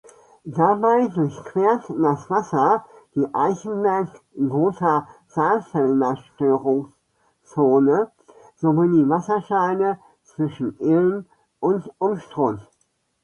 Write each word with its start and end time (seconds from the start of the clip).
Dabei 0.47 1.09
durchquert 1.09 1.87
das 1.89 2.27
Wasser 2.27 2.83
die 3.13 3.27
Eichenberg–Gotha–Saalfelder 3.35 6.17
Störungszone 6.17 8.11
sowie 8.55 8.97
die 9.03 9.07
Wasserscheide 9.07 9.99
zwischen 10.23 10.75
Ilm 10.79 11.27
und 11.59 11.91
Unstrut. 11.99 12.67